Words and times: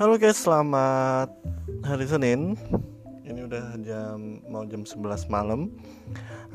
Halo 0.00 0.16
guys, 0.16 0.40
selamat 0.40 1.28
hari 1.84 2.08
Senin. 2.08 2.56
Ini 3.20 3.44
udah 3.44 3.76
jam 3.84 4.40
mau 4.48 4.64
jam 4.64 4.88
11 4.88 5.28
malam. 5.28 5.76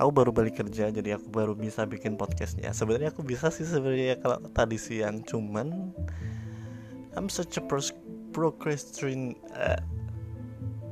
Aku 0.01 0.09
baru 0.09 0.33
balik 0.33 0.65
kerja, 0.65 0.89
jadi 0.89 1.21
aku 1.21 1.29
baru 1.29 1.53
bisa 1.53 1.85
bikin 1.85 2.17
podcastnya. 2.17 2.73
Sebenarnya 2.73 3.13
aku 3.13 3.21
bisa 3.21 3.53
sih 3.53 3.69
sebenarnya 3.69 4.17
kalau 4.17 4.41
tadi 4.49 4.81
siang, 4.81 5.21
cuman 5.21 5.93
I'm 7.13 7.29
such 7.29 7.61
a 7.61 7.63
pro 7.69 7.85
procrastin 8.33 9.37
uh, 9.53 9.77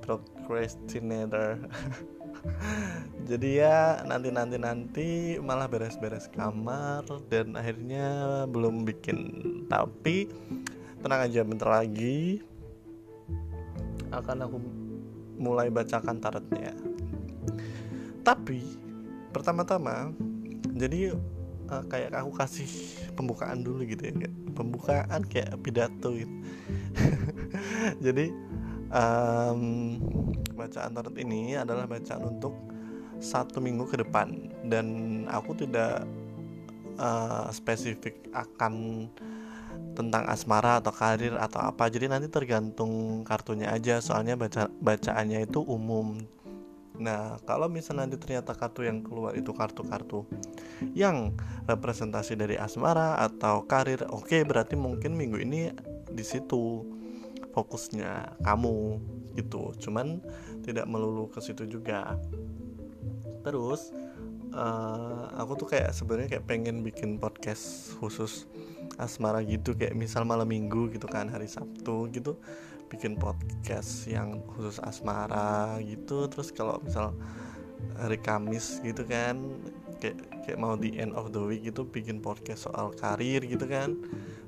procrastinator. 0.06 1.58
jadi 3.34 3.50
ya 3.50 3.78
nanti 4.06 4.30
nanti 4.30 4.62
nanti 4.62 5.08
malah 5.42 5.66
beres-beres 5.66 6.30
kamar 6.30 7.02
dan 7.34 7.58
akhirnya 7.58 8.46
belum 8.46 8.86
bikin 8.86 9.18
tapi 9.74 10.30
tenang 11.04 11.28
aja 11.28 11.44
bentar 11.44 11.68
lagi 11.68 12.40
akan 14.14 14.48
aku 14.48 14.58
mulai 15.36 15.68
bacakan 15.68 16.24
tarotnya. 16.24 16.72
Tapi 18.24 18.64
pertama-tama 19.36 20.16
jadi 20.72 21.12
uh, 21.68 21.84
kayak 21.92 22.16
aku 22.16 22.32
kasih 22.40 22.70
pembukaan 23.20 23.62
dulu 23.66 23.84
gitu 23.84 24.10
ya 24.10 24.14
kayak 24.16 24.36
pembukaan 24.56 25.22
kayak 25.28 25.60
pidato 25.60 26.16
gitu. 26.16 26.36
Jadi 28.06 28.32
um, 28.94 29.62
bacaan 30.56 30.94
tarot 30.94 31.18
ini 31.20 31.58
adalah 31.58 31.90
bacaan 31.90 32.38
untuk 32.38 32.56
satu 33.20 33.60
minggu 33.60 33.90
ke 33.90 34.00
depan. 34.00 34.54
Dan 34.66 34.88
aku 35.28 35.58
tidak 35.58 36.08
uh, 36.96 37.50
spesifik 37.52 38.18
akan 38.32 39.06
tentang 39.94 40.26
asmara 40.26 40.82
atau 40.82 40.94
karir 40.94 41.38
atau 41.38 41.62
apa. 41.62 41.88
Jadi 41.90 42.10
nanti 42.10 42.28
tergantung 42.28 43.22
kartunya 43.24 43.70
aja 43.70 44.02
soalnya 44.02 44.34
baca 44.38 44.70
bacaannya 44.70 45.46
itu 45.46 45.62
umum. 45.62 46.18
Nah 46.98 47.42
kalau 47.46 47.70
misalnya 47.70 48.06
nanti 48.06 48.18
ternyata 48.22 48.54
kartu 48.54 48.86
yang 48.86 49.02
keluar 49.02 49.34
itu 49.34 49.50
kartu-kartu 49.54 50.26
yang 50.94 51.34
representasi 51.66 52.38
dari 52.38 52.58
asmara 52.58 53.18
atau 53.22 53.66
karir 53.66 54.06
oke 54.10 54.30
okay, 54.30 54.42
berarti 54.46 54.78
mungkin 54.78 55.18
minggu 55.18 55.38
ini 55.42 55.74
di 56.10 56.26
situ 56.26 56.86
fokusnya 57.54 58.42
kamu 58.42 59.02
gitu. 59.38 59.74
Cuman 59.78 60.22
tidak 60.66 60.86
melulu 60.90 61.30
ke 61.30 61.42
situ 61.42 61.66
juga. 61.70 62.18
Terus 63.44 63.94
uh, 64.54 65.34
aku 65.38 65.66
tuh 65.66 65.68
kayak 65.70 65.92
sebenarnya 65.92 66.38
kayak 66.38 66.46
pengen 66.48 66.86
bikin 66.86 67.18
podcast 67.18 67.94
khusus 68.00 68.46
asmara 69.02 69.42
gitu 69.46 69.74
kayak 69.74 69.98
misal 69.98 70.26
malam 70.26 70.50
minggu 70.50 70.94
gitu 70.94 71.06
kan 71.10 71.30
hari 71.30 71.50
Sabtu 71.50 72.10
gitu 72.14 72.38
bikin 72.94 73.18
podcast 73.18 74.06
yang 74.06 74.46
khusus 74.54 74.78
asmara 74.86 75.82
gitu. 75.82 76.30
Terus 76.30 76.54
kalau 76.54 76.78
misal 76.86 77.18
hari 77.98 78.22
Kamis 78.22 78.78
gitu 78.86 79.02
kan 79.06 79.42
kayak 79.98 80.20
kayak 80.46 80.60
mau 80.60 80.76
di 80.76 81.00
end 81.00 81.16
of 81.16 81.32
the 81.32 81.42
week 81.42 81.64
gitu 81.64 81.88
bikin 81.88 82.22
podcast 82.22 82.70
soal 82.70 82.94
karir 82.94 83.42
gitu 83.42 83.66
kan. 83.66 83.98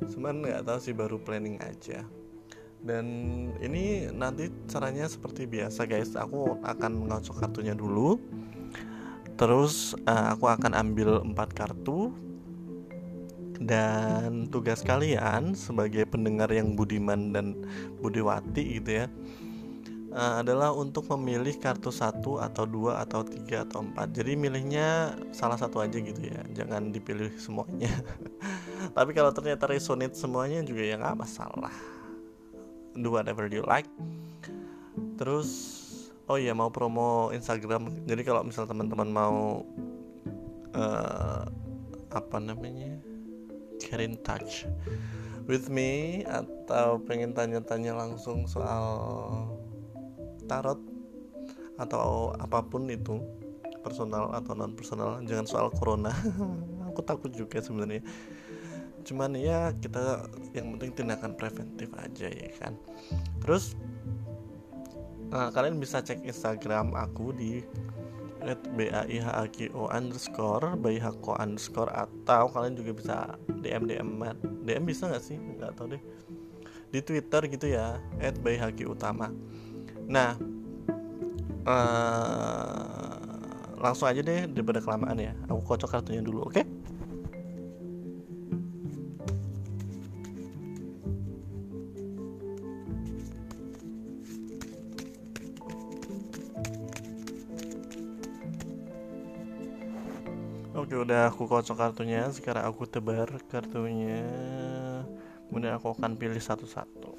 Cuman 0.05 0.45
nggak 0.45 0.67
tahu 0.67 0.77
sih 0.77 0.93
baru 0.93 1.17
planning 1.17 1.57
aja. 1.65 2.05
Dan 2.85 3.05
ini 3.65 4.05
nanti 4.13 4.53
caranya 4.69 5.09
seperti 5.09 5.49
biasa 5.49 5.89
guys. 5.89 6.13
Aku 6.13 6.61
akan 6.61 7.09
ngocok 7.09 7.41
kartunya 7.41 7.73
dulu. 7.73 8.21
Terus 9.35 9.97
uh, 10.05 10.37
aku 10.37 10.47
akan 10.47 10.77
ambil 10.77 11.19
empat 11.25 11.51
kartu 11.51 12.13
dan 13.61 14.51
tugas 14.51 14.83
kalian 14.83 15.55
sebagai 15.55 16.03
pendengar 16.07 16.51
yang 16.51 16.75
budiman 16.75 17.31
dan 17.31 17.55
budiwati 18.03 18.79
gitu 18.81 19.03
ya 19.03 19.07
uh, 20.15 20.41
adalah 20.41 20.71
untuk 20.71 21.05
memilih 21.13 21.59
kartu 21.59 21.91
satu 21.91 22.39
atau 22.39 22.63
dua 22.63 23.03
atau 23.03 23.21
tiga 23.27 23.67
atau 23.67 23.83
empat. 23.83 24.15
Jadi 24.15 24.39
milihnya 24.39 25.19
salah 25.35 25.59
satu 25.59 25.83
aja 25.83 25.99
gitu 25.99 26.17
ya 26.23 26.41
jangan 26.55 26.89
dipilih 26.89 27.35
semuanya. 27.35 27.91
Tapi 28.97 29.11
kalau 29.11 29.35
ternyata 29.35 29.67
resonate 29.67 30.15
semuanya 30.15 30.63
juga 30.63 30.81
ya 30.87 30.95
nggak 30.95 31.19
masalah. 31.19 31.75
Do 32.95 33.11
whatever 33.11 33.51
you 33.51 33.67
like. 33.67 33.91
Terus 35.19 35.51
oh 36.31 36.39
iya 36.39 36.55
mau 36.55 36.71
promo 36.71 37.29
Instagram. 37.35 38.07
Jadi 38.07 38.23
kalau 38.23 38.47
misal 38.47 38.65
teman-teman 38.65 39.11
mau 39.11 39.67
uh, 40.71 41.43
apa 42.15 42.37
namanya 42.39 42.95
get 43.79 43.99
in 43.99 44.17
touch 44.21 44.67
with 45.45 45.69
me 45.69 46.23
atau 46.25 46.97
pengen 47.05 47.31
tanya-tanya 47.37 47.93
langsung 47.93 48.49
soal 48.49 48.87
tarot 50.45 50.81
atau 51.75 52.31
apa 52.39 52.63
pun 52.63 52.87
itu 52.87 53.19
personal 53.85 54.33
atau 54.33 54.57
non 54.57 54.73
personal 54.73 55.21
jangan 55.21 55.45
soal 55.45 55.67
corona. 55.69 56.09
Aku 56.89 57.05
takut 57.05 57.29
juga 57.29 57.61
sebenarnya. 57.61 58.01
Cuman 59.05 59.37
ya 59.37 59.69
kita 59.77 60.25
yang 60.57 60.73
penting 60.75 61.05
tindakan 61.05 61.37
preventif 61.37 61.93
aja 61.93 62.25
ya 62.25 62.49
kan? 62.57 62.73
Terus 63.43 63.77
nah, 65.29 65.53
kalian 65.53 65.77
bisa 65.77 66.01
cek 66.01 66.25
instagram 66.25 66.97
aku 66.97 67.29
di 67.35 67.61
at 68.45 68.61
baihako 68.77 69.89
underscore 69.89 70.77
baihako 70.77 71.33
underscore 71.41 71.89
atau 71.89 72.45
kalian 72.53 72.77
juga 72.77 72.91
bisa 72.93 73.17
dm 73.49 73.89
dm 73.89 74.09
dm 74.61 74.83
bisa 74.85 75.09
nggak 75.09 75.23
sih? 75.25 75.37
Nggak 75.37 75.73
tahu 75.75 75.97
deh. 75.97 76.01
Di 76.93 76.99
twitter 77.01 77.41
gitu 77.49 77.65
ya 77.73 77.97
at 78.21 78.37
baihaki 78.39 78.85
utama. 78.85 79.33
Nah 80.05 80.37
uh, 81.65 83.17
langsung 83.81 84.07
aja 84.07 84.21
deh 84.21 84.45
daripada 84.45 84.79
kelamaan 84.79 85.17
ya. 85.17 85.33
Aku 85.49 85.65
kocok 85.65 85.89
kartunya 85.89 86.21
dulu 86.21 86.45
oke? 86.45 86.53
okay? 86.61 86.65
Oke 100.75 100.91
udah 100.91 101.31
aku 101.31 101.47
kocok 101.47 101.79
kartunya. 101.79 102.27
Sekarang 102.35 102.67
aku 102.67 102.83
tebar 102.83 103.31
kartunya. 103.47 104.27
Kemudian 105.47 105.79
aku 105.79 105.95
akan 105.95 106.19
pilih 106.19 106.35
satu-satu. 106.35 107.15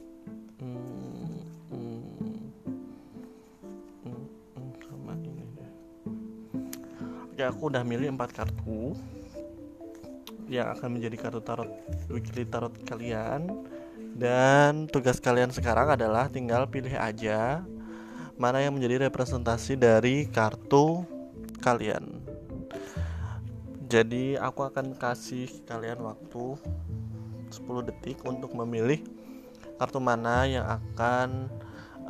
Hmm, 0.60 1.40
Sama 4.84 5.16
ini 5.16 5.48
deh. 5.56 5.72
Oke 7.32 7.42
aku 7.48 7.72
udah 7.72 7.80
milih 7.80 8.12
empat 8.12 8.36
kartu 8.36 8.92
Yang 10.52 10.76
akan 10.76 10.88
menjadi 11.00 11.16
kartu 11.16 11.40
tarot 11.40 11.72
Weekly 12.12 12.44
tarot 12.44 12.76
kalian. 12.84 13.48
Dan 14.12 14.84
tugas 14.84 15.16
kalian 15.16 15.48
sekarang 15.48 15.96
adalah 15.96 16.28
Tinggal 16.28 16.68
pilih 16.68 16.92
aja 16.92 17.64
Mana 18.36 18.60
yang 18.60 18.76
menjadi 18.76 19.08
representasi 19.08 19.80
dari 19.80 20.28
kartu 20.28 21.08
kalian 21.64 22.15
jadi 23.86 24.42
aku 24.42 24.66
akan 24.66 24.98
kasih 24.98 25.46
kalian 25.62 26.02
waktu 26.02 26.58
10 27.54 27.86
detik 27.86 28.18
untuk 28.26 28.50
memilih 28.58 28.98
kartu 29.78 30.02
mana 30.02 30.42
yang 30.42 30.66
akan 30.66 31.46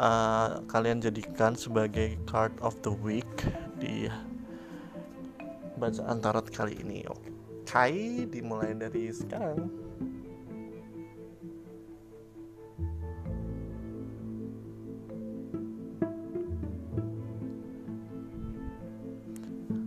uh, 0.01 0.65
kalian 0.73 1.05
jadikan 1.05 1.53
sebagai 1.53 2.17
card 2.25 2.57
of 2.65 2.73
the 2.81 2.93
week 3.05 3.29
di 3.77 4.09
bacaan 5.77 6.17
tarot 6.25 6.49
kali 6.49 6.81
ini. 6.81 7.05
Oke, 7.13 7.29
okay, 7.69 8.25
dimulai 8.25 8.73
dari 8.73 9.13
sekarang. 9.13 9.86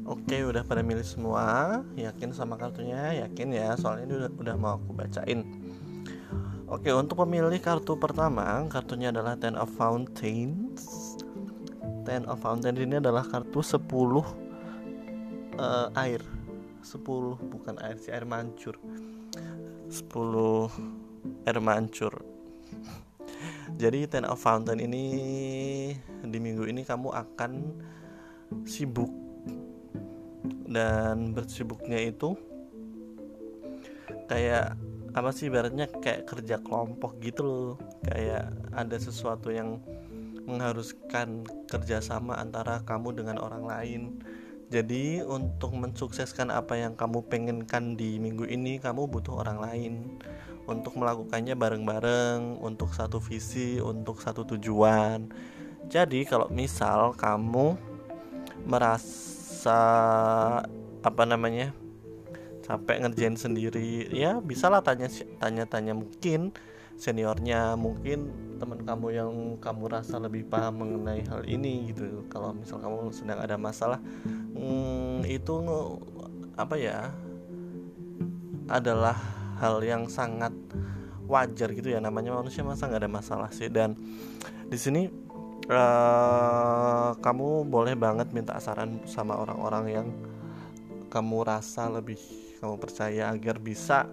Oke 0.10 0.42
udah 0.42 0.66
pada 0.66 0.82
milih 0.82 1.06
semua. 1.06 1.78
Yakin 1.94 2.34
sama 2.34 2.58
kartunya? 2.58 3.22
Yakin 3.22 3.54
ya 3.54 3.78
soalnya 3.78 4.10
ini 4.10 4.16
udah, 4.26 4.32
udah 4.42 4.56
mau 4.58 4.82
aku 4.82 4.90
bacain. 4.98 5.46
Oke 6.66 6.90
untuk 6.90 7.22
pemilih 7.22 7.62
kartu 7.62 7.98
pertama 7.98 8.66
Kartunya 8.74 9.14
adalah 9.14 9.38
Ten 9.38 9.54
of 9.54 9.70
Fountains. 9.78 11.14
Ten 12.10 12.26
of 12.26 12.42
Fountains 12.42 12.82
ini 12.82 12.98
adalah 12.98 13.22
kartu 13.22 13.62
10 13.62 13.86
uh, 13.86 14.26
eh, 15.62 15.88
air. 15.94 16.22
10 16.82 17.06
bukan 17.38 17.78
air 17.78 18.02
si 18.02 18.10
air 18.10 18.26
mancur. 18.26 18.82
10 18.82 20.10
air 21.46 21.60
mancur. 21.62 22.26
Jadi 23.78 24.10
Ten 24.10 24.26
of 24.26 24.42
Fountain 24.42 24.82
ini 24.82 25.06
Di 26.26 26.38
minggu 26.42 26.66
ini 26.66 26.82
kamu 26.82 27.14
akan 27.14 27.52
sibuk 28.66 29.30
dan 30.44 31.36
bersibuknya 31.36 32.00
itu 32.00 32.38
kayak 34.30 34.78
apa 35.10 35.30
sih 35.34 35.50
ibaratnya 35.50 35.90
kayak 35.90 36.30
kerja 36.30 36.62
kelompok 36.62 37.18
gitu 37.20 37.42
loh. 37.42 37.72
Kayak 38.06 38.54
ada 38.74 38.98
sesuatu 39.02 39.50
yang 39.50 39.82
mengharuskan 40.46 41.46
kerjasama 41.70 42.38
antara 42.38 42.82
kamu 42.86 43.18
dengan 43.18 43.42
orang 43.42 43.66
lain. 43.66 44.02
Jadi 44.70 45.26
untuk 45.26 45.74
mensukseskan 45.74 46.54
apa 46.54 46.78
yang 46.78 46.94
kamu 46.94 47.26
pengenkan 47.26 47.98
di 47.98 48.22
minggu 48.22 48.46
ini 48.46 48.78
kamu 48.78 49.10
butuh 49.10 49.42
orang 49.42 49.60
lain. 49.62 49.94
Untuk 50.70 51.02
melakukannya 51.02 51.58
bareng-bareng 51.58 52.62
untuk 52.62 52.94
satu 52.94 53.18
visi 53.18 53.82
untuk 53.82 54.22
satu 54.22 54.46
tujuan. 54.46 55.26
Jadi 55.90 56.22
kalau 56.30 56.46
misal 56.54 57.18
kamu 57.18 57.74
merasa 58.70 59.39
apa 59.68 61.24
namanya 61.28 61.76
capek 62.70 63.02
ngerjain 63.02 63.34
sendiri. 63.34 64.06
Ya 64.14 64.38
bisalah 64.38 64.86
tanya 64.86 65.10
tanya 65.42 65.66
tanya 65.66 65.98
mungkin 65.98 66.54
seniornya 67.00 67.80
mungkin 67.80 68.30
teman 68.60 68.84
kamu 68.84 69.08
yang 69.16 69.32
kamu 69.64 69.84
rasa 69.88 70.20
lebih 70.20 70.46
paham 70.46 70.84
mengenai 70.84 71.26
hal 71.26 71.42
ini 71.50 71.90
gitu. 71.90 72.28
Kalau 72.30 72.54
misal 72.54 72.78
kamu 72.84 73.10
sedang 73.10 73.40
ada 73.42 73.58
masalah 73.58 73.98
hmm, 74.54 75.26
itu 75.26 75.56
apa 76.60 76.76
ya 76.76 77.10
adalah 78.70 79.18
hal 79.58 79.82
yang 79.82 80.06
sangat 80.12 80.54
wajar 81.26 81.72
gitu 81.74 81.90
ya. 81.90 82.04
Namanya 82.04 82.38
manusia 82.38 82.62
masa 82.62 82.86
nggak 82.86 83.02
ada 83.08 83.12
masalah 83.12 83.50
sih. 83.50 83.72
Dan 83.72 83.98
di 84.70 84.78
sini 84.78 85.10
uh, 85.72 86.89
kamu 87.30 87.70
boleh 87.70 87.94
banget 87.94 88.34
minta 88.34 88.58
saran 88.58 89.06
sama 89.06 89.38
orang-orang 89.38 89.86
yang 89.86 90.08
kamu 91.14 91.46
rasa 91.46 91.86
lebih 91.86 92.18
kamu 92.58 92.82
percaya 92.82 93.30
agar 93.30 93.62
bisa 93.62 94.10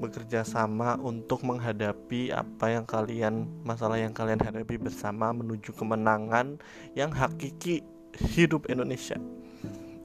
bekerja 0.00 0.40
sama 0.40 0.96
untuk 1.04 1.44
menghadapi 1.44 2.32
apa 2.32 2.72
yang 2.72 2.88
kalian 2.88 3.44
masalah 3.60 4.00
yang 4.00 4.16
kalian 4.16 4.40
hadapi 4.40 4.80
bersama 4.80 5.36
menuju 5.36 5.76
kemenangan 5.76 6.56
yang 6.96 7.12
hakiki 7.12 7.84
hidup 8.32 8.72
Indonesia. 8.72 9.20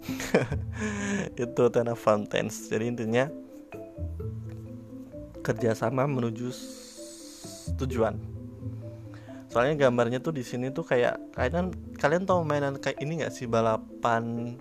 Itu 1.39 1.71
Tana 1.71 1.95
Fountains. 1.95 2.67
Jadi 2.67 2.83
intinya 2.91 3.31
kerjasama 5.39 6.03
menuju 6.03 6.51
tujuan 7.79 8.40
soalnya 9.51 9.75
gambarnya 9.75 10.23
tuh 10.23 10.31
di 10.31 10.47
sini 10.47 10.71
tuh 10.71 10.87
kayak 10.87 11.35
kalian 11.35 11.75
kalian 11.99 12.23
tahu 12.23 12.47
mainan 12.47 12.79
kayak 12.79 13.03
ini 13.03 13.19
nggak 13.19 13.35
sih? 13.35 13.45
Balapan 13.51 14.55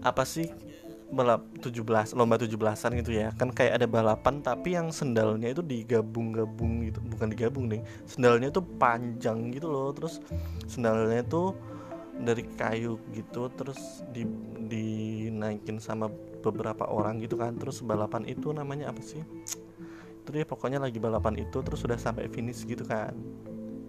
apa 0.00 0.24
sih? 0.24 0.48
Balap 1.08 1.40
17 1.64 2.16
lomba 2.16 2.36
17-an 2.36 2.92
gitu 3.00 3.12
ya. 3.12 3.28
Kan 3.36 3.52
kayak 3.52 3.80
ada 3.80 3.86
balapan 3.88 4.40
tapi 4.40 4.76
yang 4.76 4.88
sendalnya 4.88 5.52
itu 5.52 5.60
digabung-gabung 5.60 6.88
gitu. 6.88 7.00
Bukan 7.04 7.28
digabung 7.28 7.68
nih 7.68 7.84
sendalnya 8.08 8.48
itu 8.48 8.64
panjang 8.80 9.52
gitu 9.52 9.68
loh. 9.68 9.92
Terus 9.92 10.24
sendalnya 10.64 11.20
itu 11.20 11.52
dari 12.18 12.44
kayu 12.56 12.98
gitu 13.14 13.46
terus 13.54 14.02
di 14.10 14.26
dinaikin 14.68 15.76
sama 15.76 16.08
beberapa 16.40 16.88
orang 16.88 17.20
gitu 17.20 17.36
kan. 17.36 17.52
Terus 17.60 17.84
balapan 17.84 18.24
itu 18.24 18.48
namanya 18.52 18.92
apa 18.92 19.00
sih? 19.04 19.20
Itu 20.24 20.28
dia 20.32 20.44
pokoknya 20.44 20.80
lagi 20.80 21.00
balapan 21.00 21.40
itu 21.40 21.60
terus 21.64 21.80
sudah 21.80 21.96
sampai 21.96 22.28
finish 22.28 22.68
gitu 22.68 22.84
kan 22.84 23.16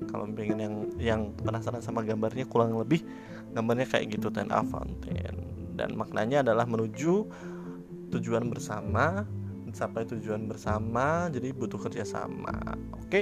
kalau 0.09 0.25
pengen 0.33 0.59
yang 0.59 0.75
yang 0.97 1.21
penasaran 1.38 1.79
sama 1.79 2.01
gambarnya 2.01 2.50
kurang 2.50 2.73
lebih 2.75 3.06
gambarnya 3.53 3.85
kayak 3.85 4.17
gitu 4.17 4.33
ten 4.33 4.50
a 4.50 4.65
fountain. 4.65 5.45
Dan 5.77 5.95
maknanya 5.95 6.44
adalah 6.44 6.67
menuju 6.67 7.29
tujuan 8.11 8.50
bersama 8.50 9.23
mencapai 9.69 10.03
tujuan 10.17 10.50
bersama 10.50 11.29
jadi 11.29 11.53
butuh 11.53 11.77
kerjasama 11.77 12.75
oke? 12.97 13.21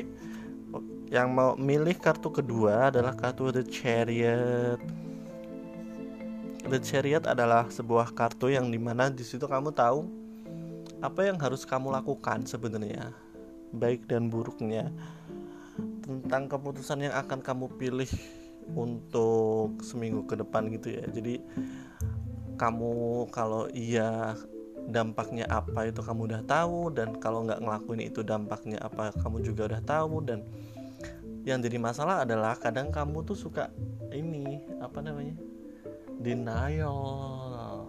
Yang 1.07 1.27
mau 1.31 1.55
milih 1.55 1.95
kartu 1.99 2.31
kedua 2.31 2.91
adalah 2.91 3.15
kartu 3.15 3.51
The 3.51 3.63
Chariot. 3.67 4.79
The 6.67 6.79
Chariot 6.83 7.23
adalah 7.27 7.71
sebuah 7.71 8.11
kartu 8.11 8.51
yang 8.51 8.67
di 8.67 8.79
mana 8.79 9.07
di 9.07 9.23
situ 9.23 9.47
kamu 9.47 9.71
tahu 9.71 10.03
apa 10.99 11.29
yang 11.29 11.37
harus 11.37 11.63
kamu 11.63 11.93
lakukan 11.93 12.43
sebenarnya 12.43 13.13
baik 13.75 14.07
dan 14.09 14.31
buruknya 14.31 14.89
tentang 16.03 16.50
keputusan 16.50 17.07
yang 17.09 17.15
akan 17.15 17.39
kamu 17.39 17.65
pilih 17.77 18.09
untuk 18.75 19.79
seminggu 19.83 20.27
ke 20.27 20.35
depan 20.39 20.68
gitu 20.74 20.91
ya. 20.97 21.06
Jadi 21.07 21.39
kamu 22.57 23.27
kalau 23.29 23.69
iya 23.71 24.35
dampaknya 24.88 25.45
apa 25.51 25.91
itu 25.91 26.00
kamu 26.00 26.31
udah 26.31 26.41
tahu 26.47 26.89
dan 26.95 27.19
kalau 27.19 27.44
nggak 27.44 27.59
ngelakuin 27.59 28.07
itu 28.07 28.24
dampaknya 28.24 28.79
apa 28.79 29.12
kamu 29.19 29.44
juga 29.44 29.68
udah 29.68 29.81
tahu 29.83 30.24
dan 30.24 30.47
yang 31.44 31.63
jadi 31.63 31.80
masalah 31.80 32.23
adalah 32.27 32.56
kadang 32.59 32.91
kamu 32.91 33.23
tuh 33.23 33.35
suka 33.35 33.71
ini 34.12 34.59
apa 34.83 35.00
namanya 35.00 35.35
denial 36.19 37.88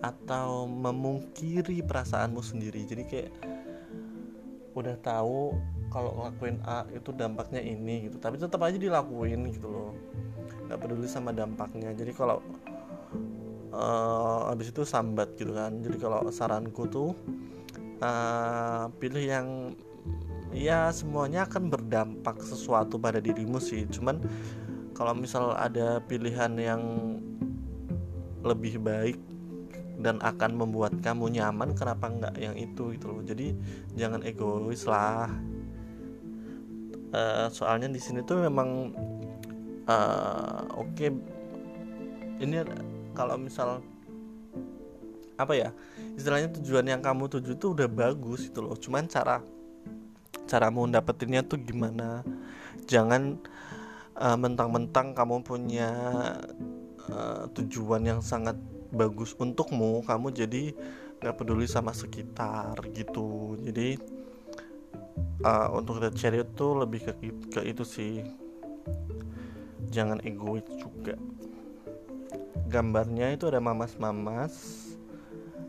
atau 0.00 0.66
memungkiri 0.66 1.82
perasaanmu 1.82 2.42
sendiri. 2.42 2.82
Jadi 2.86 3.02
kayak 3.06 3.30
udah 4.76 4.96
tahu 5.00 5.56
kalau 5.96 6.12
ngelakuin 6.12 6.60
A 6.68 6.84
itu 6.92 7.08
dampaknya 7.16 7.64
ini 7.64 8.12
gitu. 8.12 8.20
Tapi 8.20 8.36
tetap 8.36 8.60
aja 8.60 8.76
dilakuin 8.76 9.48
gitu 9.48 9.72
loh. 9.72 9.96
Nggak 10.68 10.76
peduli 10.84 11.08
sama 11.08 11.32
dampaknya. 11.32 11.96
Jadi 11.96 12.12
kalau 12.12 12.44
uh, 13.72 14.52
habis 14.52 14.68
itu 14.68 14.84
sambat 14.84 15.32
gitu 15.40 15.56
kan. 15.56 15.80
Jadi 15.80 15.96
kalau 15.96 16.28
saranku 16.28 16.84
tuh 16.84 17.16
uh, 18.04 18.92
pilih 19.00 19.24
yang 19.24 19.72
ya 20.52 20.92
semuanya 20.92 21.48
akan 21.48 21.72
berdampak 21.72 22.44
sesuatu 22.44 23.00
pada 23.00 23.16
dirimu 23.16 23.56
sih. 23.56 23.88
Cuman 23.88 24.20
kalau 24.92 25.16
misal 25.16 25.56
ada 25.56 26.04
pilihan 26.04 26.52
yang 26.60 26.82
lebih 28.44 28.84
baik 28.84 29.16
dan 29.96 30.20
akan 30.20 30.60
membuat 30.60 30.92
kamu 31.00 31.40
nyaman 31.40 31.72
kenapa 31.72 32.12
nggak 32.12 32.36
yang 32.36 32.52
itu 32.52 32.92
gitu 33.00 33.16
loh. 33.16 33.24
Jadi 33.24 33.56
jangan 33.96 34.20
egois 34.28 34.84
lah 34.84 35.55
uh, 37.12 37.46
soalnya 37.52 37.90
di 37.90 38.00
sini 38.00 38.22
tuh 38.24 38.46
memang 38.46 38.94
uh, 39.86 40.62
oke 40.74 40.94
okay, 40.94 41.10
ini 42.40 42.62
kalau 43.16 43.36
misal 43.40 43.80
apa 45.36 45.52
ya 45.52 45.70
istilahnya 46.16 46.48
tujuan 46.60 46.88
yang 46.88 47.04
kamu 47.04 47.28
tuju 47.28 47.60
tuh 47.60 47.76
udah 47.76 47.88
bagus 47.88 48.48
itu 48.48 48.58
loh. 48.64 48.76
Cuman 48.76 49.04
cara 49.08 49.44
cara 50.48 50.72
mau 50.72 50.88
dapetinnya 50.88 51.44
tuh 51.44 51.60
gimana? 51.60 52.24
Jangan 52.88 53.36
uh, 54.16 54.36
mentang-mentang 54.40 55.12
kamu 55.12 55.44
punya 55.44 55.90
uh, 57.12 57.44
tujuan 57.52 58.02
yang 58.04 58.20
sangat 58.24 58.56
bagus 58.94 59.36
untukmu 59.36 60.00
kamu 60.06 60.32
jadi 60.32 60.72
nggak 61.20 61.36
peduli 61.36 61.68
sama 61.68 61.92
sekitar 61.92 62.80
gitu. 62.96 63.60
Jadi 63.60 64.00
uh, 65.44 65.68
untuk 65.74 66.02
the 66.02 66.10
chariot 66.14 66.48
tuh 66.56 66.78
lebih 66.78 67.06
ke, 67.06 67.12
ke 67.52 67.60
itu 67.66 67.84
sih. 67.84 68.24
Jangan 69.90 70.20
egois 70.26 70.66
juga. 70.76 71.14
Gambarnya 72.66 73.30
itu 73.32 73.46
ada 73.46 73.62
mamas-mamas 73.62 74.86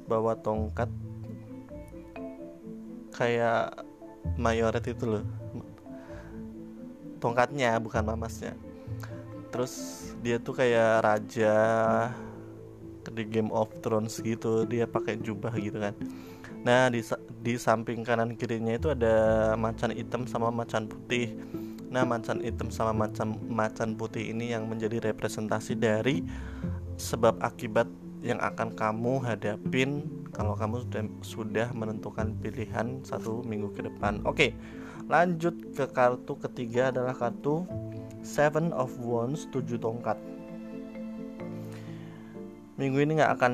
bawa 0.10 0.34
tongkat 0.40 0.90
kayak 3.14 3.86
mayoret 4.38 4.86
itu 4.90 5.06
loh. 5.06 5.26
Tongkatnya 7.22 7.78
bukan 7.78 8.04
mamasnya. 8.06 8.54
Terus 9.54 9.74
dia 10.22 10.38
tuh 10.42 10.58
kayak 10.58 11.06
raja 11.06 11.56
di 13.08 13.24
Game 13.24 13.50
of 13.56 13.72
Thrones 13.80 14.20
gitu 14.20 14.68
dia 14.68 14.86
pakai 14.86 15.18
jubah 15.18 15.54
gitu 15.56 15.80
kan. 15.80 15.96
Nah 16.68 16.92
di 16.92 17.00
di 17.48 17.56
samping 17.56 18.04
kanan 18.04 18.36
kirinya 18.36 18.76
itu 18.76 18.92
ada 18.92 19.56
macan 19.56 19.96
hitam 19.96 20.28
sama 20.28 20.52
macan 20.52 20.84
putih 20.84 21.32
nah 21.88 22.04
macan 22.04 22.44
hitam 22.44 22.68
sama 22.68 22.92
macan 22.92 23.40
macan 23.48 23.96
putih 23.96 24.36
ini 24.36 24.52
yang 24.52 24.68
menjadi 24.68 25.00
representasi 25.00 25.80
dari 25.80 26.28
sebab 27.00 27.40
akibat 27.40 27.88
yang 28.20 28.44
akan 28.44 28.76
kamu 28.76 29.24
hadapin 29.24 30.04
kalau 30.36 30.60
kamu 30.60 30.84
sudah, 30.84 31.04
sudah 31.24 31.68
menentukan 31.72 32.36
pilihan 32.44 33.00
satu 33.08 33.42
minggu 33.42 33.72
ke 33.74 33.88
depan. 33.88 34.22
Oke, 34.28 34.54
lanjut 35.08 35.56
ke 35.74 35.88
kartu 35.90 36.36
ketiga 36.38 36.92
adalah 36.92 37.16
kartu 37.16 37.64
Seven 38.22 38.76
of 38.76 38.92
Wands, 39.00 39.48
tujuh 39.50 39.80
tongkat. 39.80 40.20
Minggu 42.76 42.98
ini 43.02 43.18
nggak 43.18 43.34
akan 43.40 43.54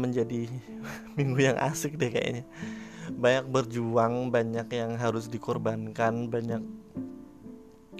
menjadi 0.00 0.48
minggu 1.18 1.38
yang 1.52 1.58
asik 1.60 2.00
deh 2.00 2.08
kayaknya. 2.08 2.48
Banyak 3.12 3.50
berjuang, 3.52 4.32
banyak 4.32 4.68
yang 4.72 4.96
harus 4.96 5.28
dikorbankan, 5.28 6.32
banyak 6.32 6.62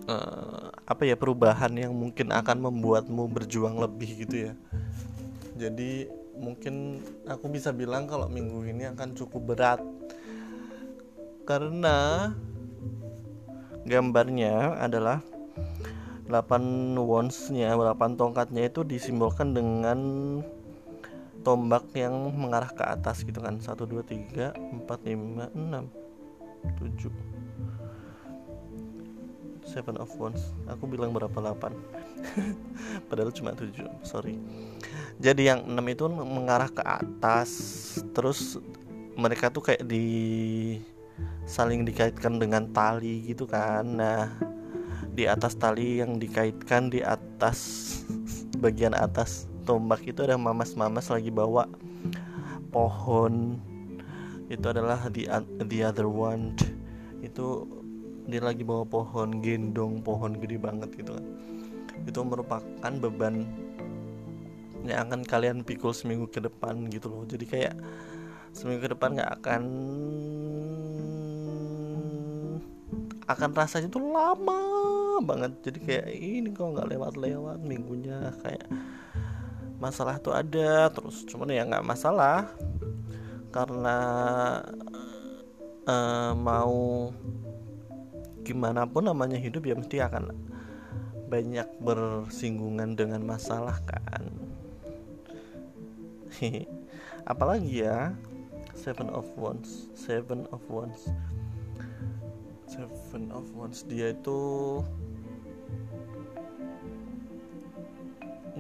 uh, 0.09 0.73
apa 0.85 1.03
ya 1.05 1.17
perubahan 1.17 1.73
yang 1.77 1.93
mungkin 1.93 2.33
akan 2.33 2.71
membuatmu 2.71 3.29
berjuang 3.29 3.77
lebih 3.81 4.25
gitu 4.25 4.37
ya. 4.51 4.53
Jadi 5.55 6.09
mungkin 6.35 7.05
aku 7.31 7.47
bisa 7.47 7.71
bilang 7.71 8.11
kalau 8.11 8.27
minggu 8.27 8.65
ini 8.67 8.91
akan 8.91 9.15
cukup 9.15 9.55
berat. 9.55 9.81
Karena 11.45 12.33
gambarnya 13.85 14.81
adalah 14.81 15.21
8 16.25 16.97
wands-nya, 16.97 17.77
8 17.77 18.17
tongkatnya 18.17 18.73
itu 18.73 18.81
disimbolkan 18.81 19.53
dengan 19.53 19.99
tombak 21.45 21.85
yang 21.93 22.33
mengarah 22.33 22.73
ke 22.73 22.83
atas 22.83 23.23
gitu 23.23 23.39
kan. 23.45 23.61
1 23.61 23.77
2 23.77 24.01
3 24.03 24.57
4 24.57 24.89
5 24.89 25.53
6 25.53 26.05
7 26.81 27.13
Seven 29.65 29.97
of 30.01 30.13
Wands. 30.17 30.57
Aku 30.69 30.89
bilang 30.89 31.13
berapa? 31.13 31.33
8 31.33 31.57
Padahal 33.09 33.31
cuma 33.37 33.53
7 33.53 33.71
Sorry. 34.03 34.41
Jadi 35.21 35.47
yang 35.53 35.69
6 35.69 35.77
itu 35.93 36.05
mengarah 36.09 36.73
ke 36.73 36.81
atas. 36.81 37.51
Terus 38.17 38.57
mereka 39.15 39.53
tuh 39.53 39.63
kayak 39.63 39.85
di 39.87 40.81
saling 41.45 41.85
dikaitkan 41.85 42.41
dengan 42.41 42.73
tali 42.73 43.29
gitu 43.29 43.45
kan. 43.45 43.85
Nah 43.85 44.33
di 45.15 45.31
atas 45.31 45.55
tali 45.55 46.03
yang 46.03 46.19
dikaitkan 46.19 46.91
di 46.91 46.99
atas 46.99 47.59
bagian 48.65 48.99
atas 48.99 49.47
tombak 49.65 50.05
itu 50.05 50.21
ada 50.23 50.37
mamas-mamas 50.37 51.09
lagi 51.09 51.33
bawa 51.33 51.67
pohon. 52.69 53.59
Itu 54.53 54.71
adalah 54.71 55.09
the, 55.09 55.27
the 55.65 55.81
other 55.83 56.07
one. 56.07 56.53
Itu 57.25 57.65
dia 58.29 58.41
lagi 58.41 58.65
bawa 58.65 58.85
pohon 58.89 59.41
gendong 59.41 60.05
pohon 60.05 60.37
gede 60.37 60.61
banget 60.61 60.93
gitu 60.97 61.17
kan. 61.17 61.27
Itu 62.05 62.21
merupakan 62.25 62.93
beban 63.01 63.49
yang 64.85 65.09
akan 65.09 65.25
kalian 65.25 65.65
pikul 65.65 65.97
seminggu 65.97 66.29
ke 66.29 66.45
depan 66.45 66.89
gitu 66.93 67.09
loh. 67.09 67.25
Jadi 67.25 67.45
kayak 67.49 67.75
seminggu 68.53 68.85
ke 68.85 68.91
depan 68.93 69.17
nggak 69.17 69.33
akan 69.41 69.63
akan 73.25 73.51
rasanya 73.57 73.89
tuh 73.89 74.05
lama 74.05 74.61
banget. 75.25 75.53
Jadi 75.65 75.79
kayak 75.81 76.07
ini 76.13 76.49
kok 76.53 76.77
nggak 76.77 76.89
lewat-lewat 76.93 77.59
minggunya? 77.65 78.29
Kayak 78.45 78.69
masalah 79.85 80.17
tuh 80.17 80.33
ada 80.33 80.89
terus 80.89 81.29
cuman 81.29 81.53
ya 81.53 81.69
nggak 81.69 81.85
masalah. 81.85 82.49
Karena 83.53 83.99
uh, 85.85 86.33
mau 86.33 87.13
gimana 88.45 88.89
pun 88.89 89.09
namanya 89.09 89.37
hidup 89.37 89.69
ya 89.69 89.77
mesti 89.77 90.01
akan 90.01 90.33
banyak 91.29 91.69
bersinggungan 91.85 92.97
dengan 92.97 93.21
masalah 93.25 93.77
kan. 93.85 94.25
Apalagi 97.31 97.85
ya 97.85 98.13
Seven 98.75 99.09
of 99.13 99.29
Wands 99.37 99.93
Seven 99.97 100.49
of 100.53 100.61
Wands. 100.69 101.09
Seven 102.69 103.31
of 103.31 103.47
Wands 103.55 103.87
dia 103.87 104.13
itu 104.13 104.41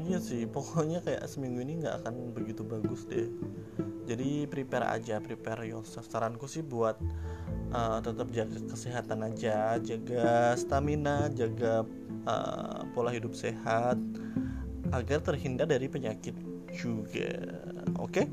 Iya 0.04 0.20
sih 0.20 0.44
pokoknya 0.44 1.00
kayak 1.00 1.24
seminggu 1.24 1.64
ini 1.64 1.80
nggak 1.80 2.04
akan 2.04 2.36
begitu 2.36 2.60
bagus 2.60 3.08
deh 3.08 3.32
jadi 4.04 4.44
prepare 4.44 4.84
aja 4.84 5.16
prepare 5.16 5.64
yourself 5.64 6.04
saranku 6.12 6.44
sih 6.44 6.60
buat 6.60 7.00
uh, 7.72 8.04
tetap 8.04 8.28
jaga 8.28 8.60
kesehatan 8.68 9.24
aja 9.24 9.80
jaga 9.80 10.52
stamina 10.60 11.32
jaga 11.32 11.88
uh, 12.28 12.84
pola 12.92 13.16
hidup 13.16 13.32
sehat 13.32 13.96
agar 14.92 15.24
terhindar 15.24 15.64
dari 15.64 15.88
penyakit 15.88 16.36
juga 16.68 17.64
oke 17.96 18.12
okay? 18.12 18.26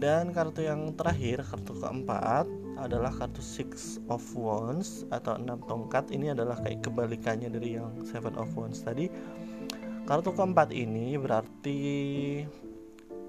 Dan 0.00 0.32
kartu 0.32 0.64
yang 0.64 0.96
terakhir, 0.96 1.44
kartu 1.44 1.76
keempat 1.76 2.48
adalah 2.80 3.12
kartu 3.12 3.44
Six 3.44 4.00
of 4.08 4.24
Wands 4.32 5.04
atau 5.12 5.36
enam 5.36 5.60
tongkat. 5.68 6.08
Ini 6.08 6.32
adalah 6.32 6.56
kayak 6.56 6.88
kebalikannya 6.88 7.52
dari 7.52 7.76
yang 7.76 7.92
Seven 8.08 8.32
of 8.40 8.48
Wands 8.56 8.80
tadi. 8.80 9.12
Kartu 10.10 10.34
keempat 10.34 10.74
ini 10.74 11.14
berarti 11.14 11.78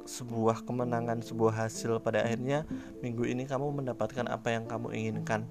sebuah 0.09 0.65
kemenangan, 0.65 1.21
sebuah 1.21 1.69
hasil 1.69 2.01
pada 2.01 2.25
akhirnya 2.25 2.65
minggu 3.05 3.21
ini 3.29 3.45
kamu 3.45 3.69
mendapatkan 3.69 4.25
apa 4.25 4.49
yang 4.49 4.65
kamu 4.65 4.89
inginkan. 4.97 5.45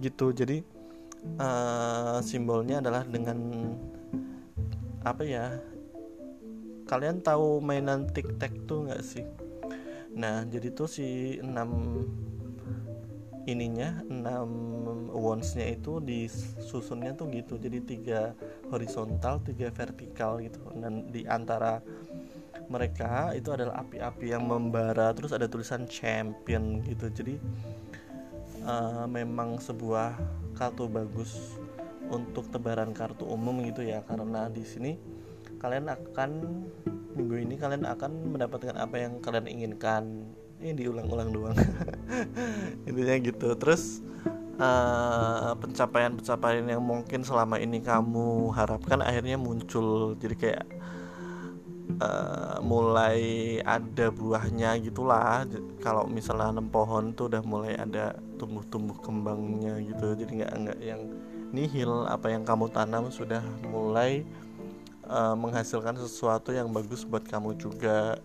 Gitu. 0.00 0.32
Jadi 0.32 0.64
uh, 1.36 2.24
simbolnya 2.24 2.80
adalah 2.80 3.04
dengan 3.04 3.36
apa 5.04 5.20
ya? 5.20 5.52
kalian 6.84 7.24
tahu 7.24 7.64
mainan 7.64 8.04
tic 8.12 8.28
tac 8.36 8.52
tuh 8.68 8.84
nggak 8.88 9.02
sih 9.02 9.24
nah 10.14 10.46
jadi 10.46 10.70
tuh 10.70 10.86
si 10.86 11.40
6 11.42 12.33
ininya 13.44 14.00
6 14.08 15.12
wandsnya 15.14 15.76
itu 15.76 16.00
disusunnya 16.00 17.14
tuh 17.16 17.30
gitu. 17.32 17.60
Jadi 17.60 17.78
tiga 17.84 18.32
horizontal 18.72 19.40
tiga 19.44 19.68
vertikal 19.70 20.40
gitu. 20.40 20.60
Dan 20.76 21.08
di 21.12 21.24
antara 21.28 21.80
mereka 22.68 23.36
itu 23.36 23.52
adalah 23.52 23.84
api-api 23.84 24.32
yang 24.32 24.48
membara 24.48 25.12
terus 25.12 25.32
ada 25.36 25.44
tulisan 25.48 25.84
champion 25.84 26.80
gitu. 26.84 27.12
Jadi 27.12 27.34
uh, 28.64 29.04
memang 29.04 29.60
sebuah 29.60 30.16
kartu 30.56 30.88
bagus 30.88 31.60
untuk 32.08 32.48
tebaran 32.52 32.96
kartu 32.96 33.28
umum 33.28 33.64
gitu 33.68 33.84
ya. 33.84 34.00
Karena 34.04 34.48
di 34.48 34.64
sini 34.64 34.96
kalian 35.60 35.88
akan 35.88 36.30
minggu 37.14 37.36
ini 37.46 37.54
kalian 37.56 37.86
akan 37.86 38.34
mendapatkan 38.34 38.74
apa 38.74 38.96
yang 38.98 39.22
kalian 39.22 39.46
inginkan 39.46 40.34
ini 40.64 40.72
diulang-ulang 40.72 41.28
doang. 41.28 41.58
Intinya 42.88 43.14
gitu. 43.20 43.52
Terus 43.60 44.00
pencapaian 44.56 45.60
pencapaian-pencapaian 45.60 46.64
yang 46.72 46.80
mungkin 46.80 47.20
selama 47.20 47.60
ini 47.60 47.84
kamu 47.84 48.48
harapkan 48.56 49.04
akhirnya 49.04 49.36
muncul. 49.36 50.16
Jadi 50.16 50.34
kayak 50.40 50.64
uh, 52.00 52.64
mulai 52.64 53.20
ada 53.60 54.08
buahnya 54.08 54.80
gitulah. 54.80 55.44
Kalau 55.84 56.08
misalnya 56.08 56.48
nanam 56.48 56.72
pohon 56.72 57.12
tuh 57.12 57.28
udah 57.28 57.44
mulai 57.44 57.76
ada 57.76 58.16
tumbuh-tumbuh 58.40 59.04
kembangnya 59.04 59.76
gitu. 59.84 60.16
Jadi 60.16 60.40
nggak 60.40 60.52
nggak 60.64 60.78
yang 60.80 61.12
nihil. 61.52 62.08
Apa 62.08 62.32
yang 62.32 62.48
kamu 62.48 62.72
tanam 62.72 63.12
sudah 63.12 63.44
mulai 63.68 64.24
uh, 65.12 65.36
menghasilkan 65.36 66.00
sesuatu 66.00 66.56
yang 66.56 66.72
bagus 66.72 67.04
buat 67.04 67.28
kamu 67.28 67.52
juga 67.60 68.16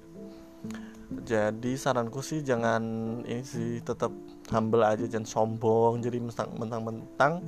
jadi 1.10 1.72
saranku 1.74 2.22
sih 2.22 2.46
jangan 2.46 2.84
ini 3.25 3.42
sih 3.42 3.82
tetap 3.82 4.13
humble 4.54 4.86
aja 4.86 5.10
jangan 5.10 5.25
sombong 5.25 6.06
jadi 6.06 6.22
mentang-mentang 6.54 7.42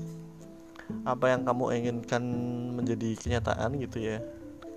apa 1.06 1.26
yang 1.30 1.46
kamu 1.46 1.78
inginkan 1.78 2.24
menjadi 2.74 3.16
kenyataan 3.22 3.78
gitu 3.78 4.02
ya 4.02 4.18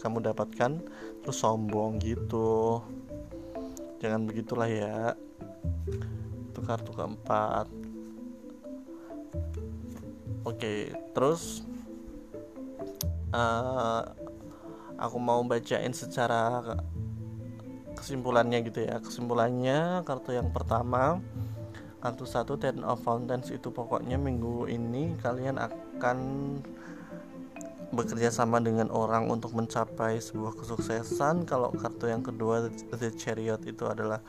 kamu 0.05 0.21
dapatkan 0.21 0.85
terus 1.25 1.41
sombong 1.41 1.97
gitu. 2.05 2.85
Jangan 4.05 4.29
begitulah 4.29 4.69
ya. 4.69 5.17
Itu 6.53 6.61
kartu 6.61 6.93
keempat. 6.93 7.73
Oke 10.45 10.93
terus 11.17 11.65
uh, 13.33 14.05
aku 15.01 15.17
mau 15.17 15.41
bacain 15.41 15.97
secara 15.97 16.61
kesimpulannya 17.97 18.59
gitu 18.67 18.85
ya. 18.85 19.01
Kesimpulannya 19.01 20.03
kartu 20.05 20.35
yang 20.37 20.51
pertama 20.51 21.23
kartu 22.05 22.29
satu 22.29 22.61
Ten 22.61 22.85
of 22.85 23.01
Fountains 23.01 23.49
itu 23.49 23.73
pokoknya 23.73 24.21
minggu 24.21 24.69
ini 24.69 25.17
kalian 25.25 25.57
akan 25.57 26.19
bekerja 27.95 28.29
sama 28.29 28.61
dengan 28.61 28.93
orang 28.93 29.31
untuk 29.31 29.57
mencapai 29.57 30.21
sebuah 30.21 30.59
kesuksesan. 30.59 31.49
Kalau 31.49 31.73
kartu 31.73 32.11
yang 32.11 32.21
kedua 32.21 32.69
The 32.93 33.15
Chariot 33.15 33.65
itu 33.65 33.89
adalah 33.89 34.21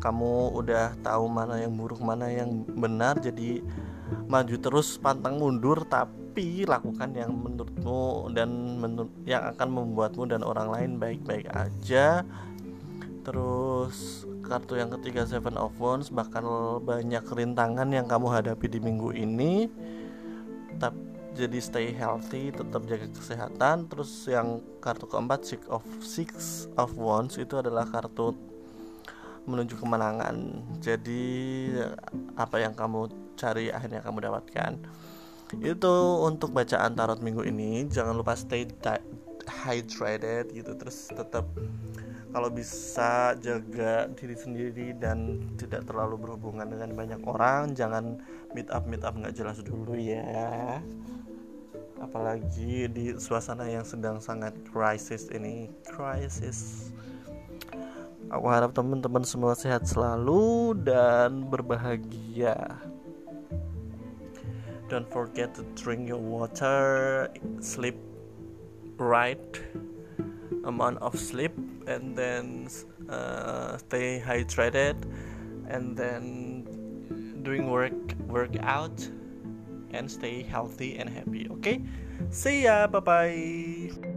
kamu 0.00 0.56
udah 0.56 0.96
tahu 1.04 1.28
mana 1.28 1.60
yang 1.60 1.76
buruk 1.76 2.00
mana 2.00 2.32
yang 2.32 2.64
benar 2.64 3.20
jadi 3.20 3.60
maju 4.24 4.56
terus 4.56 4.96
pantang 4.96 5.36
mundur 5.36 5.84
tapi 5.84 6.64
lakukan 6.64 7.12
yang 7.12 7.36
menurutmu 7.36 8.32
dan 8.32 8.80
menur 8.80 9.12
yang 9.28 9.52
akan 9.52 9.68
membuatmu 9.68 10.24
dan 10.32 10.40
orang 10.40 10.72
lain 10.72 10.90
baik-baik 10.96 11.44
aja 11.52 12.24
terus 13.22 14.26
kartu 14.42 14.78
yang 14.78 14.90
ketiga 14.98 15.22
Seven 15.24 15.54
of 15.58 15.74
Wands 15.78 16.10
bakal 16.10 16.78
banyak 16.82 17.22
rintangan 17.22 17.88
yang 17.94 18.10
kamu 18.10 18.28
hadapi 18.30 18.66
di 18.66 18.78
minggu 18.82 19.14
ini 19.14 19.70
tetap 20.74 20.94
jadi 21.32 21.58
stay 21.62 21.88
healthy 21.94 22.52
tetap 22.52 22.84
jaga 22.84 23.08
kesehatan 23.08 23.88
terus 23.88 24.10
yang 24.28 24.60
kartu 24.82 25.06
keempat 25.06 25.46
Six 25.46 25.60
of 25.70 25.84
Six 26.02 26.30
of 26.76 26.92
Wands 26.98 27.38
itu 27.38 27.56
adalah 27.56 27.86
kartu 27.88 28.34
menuju 29.46 29.78
kemenangan. 29.78 30.62
Jadi 30.78 31.22
apa 32.38 32.62
yang 32.62 32.74
kamu 32.78 33.10
cari 33.34 33.74
akhirnya 33.74 34.02
kamu 34.02 34.30
dapatkan. 34.30 34.72
Itu 35.60 36.24
untuk 36.24 36.54
bacaan 36.56 36.96
tarot 36.96 37.20
minggu 37.20 37.44
ini. 37.44 37.84
Jangan 37.90 38.16
lupa 38.16 38.38
stay 38.38 38.64
hydrated 39.42 40.54
gitu 40.54 40.72
terus 40.78 41.10
tetap 41.10 41.44
kalau 42.32 42.48
bisa 42.48 43.36
jaga 43.44 44.08
diri 44.16 44.32
sendiri 44.32 44.96
dan 44.96 45.44
tidak 45.60 45.84
terlalu 45.84 46.16
berhubungan 46.16 46.64
dengan 46.64 46.96
banyak 46.96 47.20
orang 47.28 47.76
jangan 47.76 48.24
meet 48.56 48.72
up 48.72 48.88
meet 48.88 49.04
up 49.04 49.12
nggak 49.12 49.36
jelas 49.36 49.60
dulu 49.60 49.92
ya. 49.92 50.80
Apalagi 52.00 52.88
di 52.90 53.14
suasana 53.20 53.68
yang 53.68 53.84
sedang 53.84 54.18
sangat 54.18 54.56
krisis 54.72 55.28
ini. 55.30 55.70
Krisis 55.86 56.90
aku 58.32 58.48
harap 58.48 58.72
teman-teman 58.72 59.22
semua 59.28 59.52
sehat 59.52 59.84
selalu 59.84 60.72
dan 60.80 61.44
berbahagia. 61.52 62.80
Don't 64.88 65.08
forget 65.08 65.52
to 65.56 65.64
drink 65.76 66.08
your 66.08 66.20
water 66.20 67.28
sleep 67.60 67.96
right. 68.96 69.40
Amount 70.64 71.00
of 71.04 71.16
sleep 71.20 71.52
and 71.86 72.16
then 72.16 72.68
uh, 73.08 73.76
stay 73.78 74.22
hydrated 74.24 74.96
and 75.68 75.96
then 75.96 76.64
doing 77.42 77.70
work 77.70 78.14
workout 78.26 79.08
and 79.90 80.10
stay 80.10 80.42
healthy 80.42 80.96
and 80.98 81.08
happy 81.10 81.48
okay? 81.50 81.82
See 82.30 82.64
ya 82.64 82.86
bye 82.86 83.00
bye 83.00 84.11